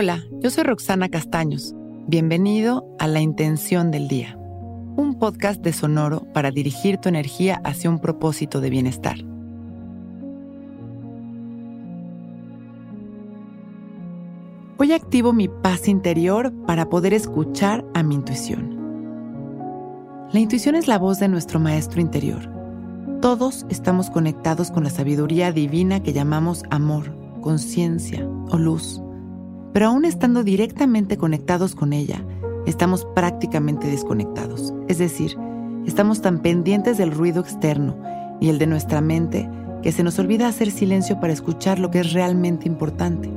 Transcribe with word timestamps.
Hola, 0.00 0.22
yo 0.40 0.48
soy 0.48 0.62
Roxana 0.62 1.08
Castaños. 1.08 1.74
Bienvenido 2.06 2.86
a 3.00 3.08
La 3.08 3.20
Intención 3.20 3.90
del 3.90 4.06
Día, 4.06 4.38
un 4.96 5.18
podcast 5.18 5.60
de 5.60 5.72
Sonoro 5.72 6.20
para 6.32 6.52
dirigir 6.52 6.98
tu 6.98 7.08
energía 7.08 7.60
hacia 7.64 7.90
un 7.90 7.98
propósito 7.98 8.60
de 8.60 8.70
bienestar. 8.70 9.16
Hoy 14.76 14.92
activo 14.92 15.32
mi 15.32 15.48
paz 15.48 15.88
interior 15.88 16.52
para 16.64 16.88
poder 16.88 17.12
escuchar 17.12 17.84
a 17.92 18.04
mi 18.04 18.14
intuición. 18.14 18.78
La 20.32 20.38
intuición 20.38 20.76
es 20.76 20.86
la 20.86 20.98
voz 20.98 21.18
de 21.18 21.26
nuestro 21.26 21.58
maestro 21.58 22.00
interior. 22.00 22.48
Todos 23.20 23.66
estamos 23.68 24.10
conectados 24.10 24.70
con 24.70 24.84
la 24.84 24.90
sabiduría 24.90 25.50
divina 25.50 26.00
que 26.04 26.12
llamamos 26.12 26.62
amor, 26.70 27.12
conciencia 27.40 28.24
o 28.52 28.58
luz 28.58 29.02
pero 29.72 29.86
aún 29.86 30.04
estando 30.04 30.44
directamente 30.44 31.16
conectados 31.16 31.74
con 31.74 31.92
ella, 31.92 32.24
estamos 32.66 33.06
prácticamente 33.14 33.88
desconectados. 33.88 34.72
Es 34.88 34.98
decir, 34.98 35.36
estamos 35.86 36.20
tan 36.20 36.40
pendientes 36.40 36.98
del 36.98 37.12
ruido 37.12 37.40
externo 37.40 37.96
y 38.40 38.48
el 38.48 38.58
de 38.58 38.66
nuestra 38.66 39.00
mente 39.00 39.48
que 39.82 39.92
se 39.92 40.02
nos 40.02 40.18
olvida 40.18 40.48
hacer 40.48 40.70
silencio 40.70 41.20
para 41.20 41.32
escuchar 41.32 41.78
lo 41.78 41.90
que 41.90 42.00
es 42.00 42.12
realmente 42.12 42.66
importante, 42.66 43.30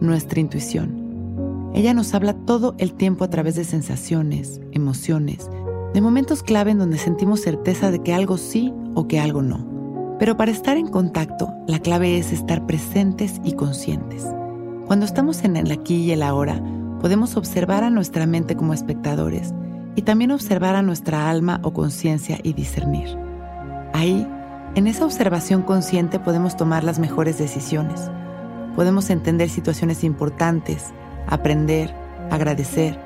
nuestra 0.00 0.40
intuición. 0.40 1.70
Ella 1.74 1.94
nos 1.94 2.14
habla 2.14 2.32
todo 2.32 2.74
el 2.78 2.94
tiempo 2.94 3.24
a 3.24 3.30
través 3.30 3.54
de 3.54 3.64
sensaciones, 3.64 4.60
emociones, 4.72 5.50
de 5.92 6.00
momentos 6.00 6.42
clave 6.42 6.72
en 6.72 6.78
donde 6.78 6.98
sentimos 6.98 7.40
certeza 7.40 7.90
de 7.90 8.02
que 8.02 8.14
algo 8.14 8.38
sí 8.38 8.72
o 8.94 9.06
que 9.06 9.20
algo 9.20 9.42
no. 9.42 10.16
Pero 10.18 10.36
para 10.36 10.50
estar 10.50 10.76
en 10.76 10.88
contacto, 10.88 11.52
la 11.66 11.78
clave 11.78 12.18
es 12.18 12.32
estar 12.32 12.66
presentes 12.66 13.40
y 13.44 13.52
conscientes. 13.52 14.26
Cuando 14.86 15.04
estamos 15.04 15.42
en 15.42 15.56
el 15.56 15.72
aquí 15.72 15.96
y 15.96 16.12
el 16.12 16.22
ahora, 16.22 16.62
podemos 17.00 17.36
observar 17.36 17.82
a 17.82 17.90
nuestra 17.90 18.24
mente 18.24 18.54
como 18.54 18.72
espectadores 18.72 19.52
y 19.96 20.02
también 20.02 20.30
observar 20.30 20.76
a 20.76 20.82
nuestra 20.82 21.28
alma 21.28 21.58
o 21.64 21.72
conciencia 21.72 22.38
y 22.44 22.52
discernir. 22.52 23.08
Ahí, 23.92 24.24
en 24.76 24.86
esa 24.86 25.04
observación 25.04 25.62
consciente 25.62 26.20
podemos 26.20 26.56
tomar 26.56 26.84
las 26.84 27.00
mejores 27.00 27.36
decisiones. 27.36 28.12
Podemos 28.76 29.10
entender 29.10 29.50
situaciones 29.50 30.04
importantes, 30.04 30.92
aprender, 31.26 31.92
agradecer. 32.30 32.96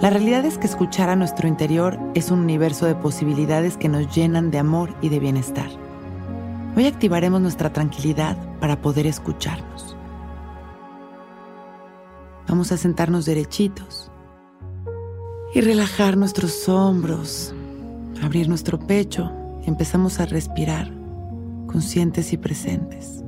La 0.00 0.08
realidad 0.08 0.46
es 0.46 0.56
que 0.56 0.68
escuchar 0.68 1.10
a 1.10 1.16
nuestro 1.16 1.48
interior 1.48 1.98
es 2.14 2.30
un 2.30 2.38
universo 2.38 2.86
de 2.86 2.94
posibilidades 2.94 3.76
que 3.76 3.90
nos 3.90 4.14
llenan 4.14 4.50
de 4.50 4.58
amor 4.58 4.94
y 5.02 5.10
de 5.10 5.18
bienestar. 5.18 5.68
Hoy 6.78 6.86
activaremos 6.86 7.42
nuestra 7.42 7.74
tranquilidad 7.74 8.38
para 8.58 8.80
poder 8.80 9.06
escucharnos. 9.06 9.99
Vamos 12.50 12.72
a 12.72 12.76
sentarnos 12.76 13.26
derechitos 13.26 14.10
y 15.54 15.60
relajar 15.60 16.16
nuestros 16.16 16.68
hombros, 16.68 17.54
abrir 18.22 18.48
nuestro 18.48 18.76
pecho 18.76 19.30
empezamos 19.66 20.18
a 20.18 20.26
respirar 20.26 20.92
conscientes 21.68 22.32
y 22.32 22.38
presentes. 22.38 23.22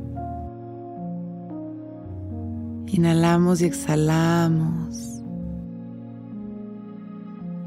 Inhalamos 2.88 3.62
y 3.62 3.66
exhalamos, 3.66 5.22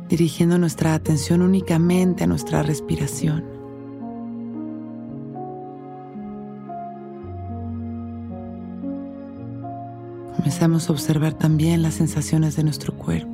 dirigiendo 0.09 0.57
nuestra 0.57 0.93
atención 0.93 1.41
únicamente 1.41 2.25
a 2.25 2.27
nuestra 2.27 2.63
respiración. 2.63 3.54
Comenzamos 10.35 10.89
a 10.89 10.93
observar 10.93 11.33
también 11.33 11.81
las 11.81 11.95
sensaciones 11.95 12.55
de 12.55 12.63
nuestro 12.63 12.93
cuerpo. 12.93 13.31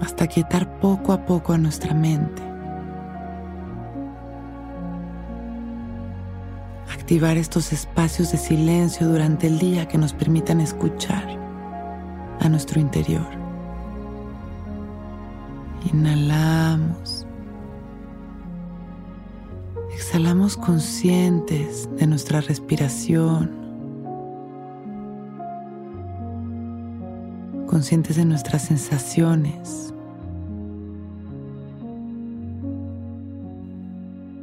Hasta 0.00 0.26
quietar 0.26 0.80
poco 0.80 1.12
a 1.12 1.24
poco 1.26 1.52
a 1.52 1.58
nuestra 1.58 1.94
mente. 1.94 2.42
Activar 6.92 7.36
estos 7.36 7.72
espacios 7.72 8.32
de 8.32 8.38
silencio 8.38 9.08
durante 9.08 9.46
el 9.46 9.58
día 9.58 9.86
que 9.86 9.98
nos 9.98 10.12
permitan 10.12 10.60
escuchar 10.60 11.26
a 12.40 12.48
nuestro 12.48 12.80
interior. 12.80 13.26
Inhalamos 15.92 17.21
Exhalamos 20.12 20.58
conscientes 20.58 21.88
de 21.96 22.06
nuestra 22.06 22.42
respiración, 22.42 23.50
conscientes 27.66 28.16
de 28.16 28.26
nuestras 28.26 28.60
sensaciones. 28.60 29.94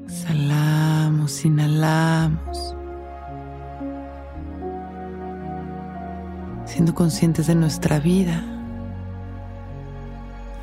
Exhalamos, 0.08 1.46
inhalamos, 1.46 2.76
siendo 6.66 6.96
conscientes 6.96 7.46
de 7.46 7.54
nuestra 7.54 8.00
vida, 8.00 8.44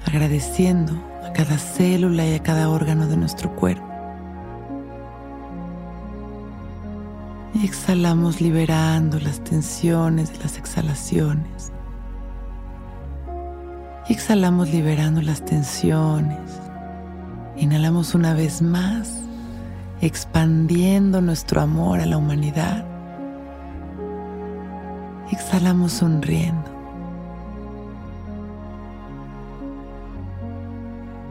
agradeciendo 0.05 0.95
a 1.25 1.33
cada 1.33 1.59
célula 1.59 2.27
y 2.27 2.35
a 2.35 2.43
cada 2.43 2.69
órgano 2.69 3.07
de 3.07 3.17
nuestro 3.17 3.55
cuerpo. 3.55 3.96
Exhalamos 7.63 8.43
liberando 8.43 9.19
las 9.19 9.43
tensiones 9.43 10.31
de 10.31 10.39
las 10.41 10.59
exhalaciones. 10.59 11.73
Exhalamos 14.11 14.69
liberando 14.69 15.23
las 15.23 15.43
tensiones. 15.43 16.61
Inhalamos 17.57 18.15
una 18.15 18.35
vez 18.35 18.61
más, 18.61 19.11
expandiendo 20.03 21.23
nuestro 21.23 21.63
amor 21.63 22.01
a 22.01 22.07
la 22.07 22.19
humanidad. 22.19 22.85
Exhalamos 25.33 25.93
sonriendo. 25.93 26.71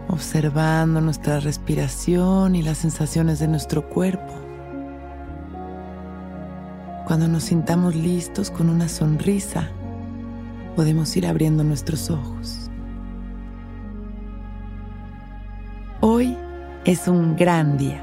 Observando 0.07 1.01
nuestra 1.01 1.39
respiración 1.39 2.55
y 2.55 2.63
las 2.63 2.79
sensaciones 2.79 3.37
de 3.37 3.47
nuestro 3.47 3.87
cuerpo. 3.87 4.45
Cuando 7.05 7.27
nos 7.27 7.43
sintamos 7.43 7.93
listos 7.93 8.49
con 8.49 8.67
una 8.67 8.89
sonrisa, 8.89 9.69
podemos 10.75 11.15
ir 11.15 11.27
abriendo 11.27 11.63
nuestros 11.63 12.09
ojos. 12.09 12.67
Hoy 16.01 16.35
es 16.83 17.07
un 17.07 17.35
gran 17.35 17.77
día. 17.77 18.01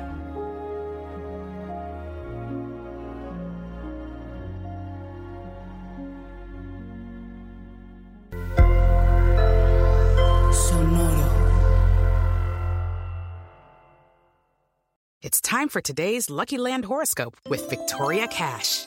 Sonoro. 10.53 11.27
It's 15.23 15.41
time 15.41 15.69
for 15.69 15.81
today's 15.81 16.31
Lucky 16.31 16.57
Land 16.57 16.85
horoscope 16.85 17.37
with 17.49 17.69
Victoria 17.69 18.29
Cash. 18.29 18.87